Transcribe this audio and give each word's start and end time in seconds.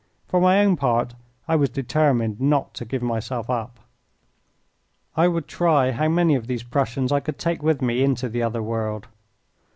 For 0.25 0.41
my 0.41 0.61
own 0.65 0.77
part 0.77 1.13
I 1.47 1.55
was 1.55 1.69
determined 1.69 2.41
not 2.41 2.73
to 2.73 2.85
give 2.85 3.03
myself 3.03 3.51
up. 3.51 3.79
I 5.15 5.27
would 5.27 5.47
try 5.47 5.91
how 5.91 6.09
many 6.09 6.33
of 6.33 6.47
these 6.47 6.63
Prussians 6.63 7.11
I 7.11 7.19
could 7.19 7.37
take 7.37 7.61
with 7.61 7.83
me 7.83 8.01
into 8.01 8.27
the 8.27 8.41
other 8.41 8.63
world. 8.63 9.07